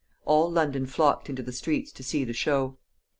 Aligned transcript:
All 0.25 0.49
London 0.51 0.87
flocked 0.87 1.29
into 1.29 1.43
the 1.43 1.51
streets 1.51 1.91
to 1.91 2.01
see 2.01 2.23
the 2.23 2.33
show. 2.33 2.79